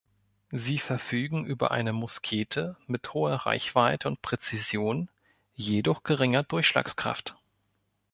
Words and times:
Sie 0.49 0.79
verfügen 0.79 1.45
über 1.45 1.69
eine 1.69 1.93
Muskete 1.93 2.75
mit 2.87 3.13
hoher 3.13 3.35
Reichweite 3.35 4.07
und 4.07 4.19
Präzision, 4.23 5.09
jedoch 5.53 6.01
geringer 6.01 6.41
Durchschlagskraft. 6.41 7.35